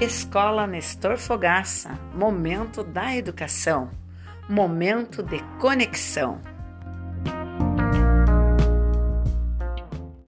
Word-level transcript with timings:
Escola 0.00 0.66
Nestor 0.66 1.18
Fogaça, 1.18 1.90
momento 2.14 2.82
da 2.82 3.14
educação, 3.14 3.90
momento 4.48 5.22
de 5.22 5.40
conexão. 5.60 6.40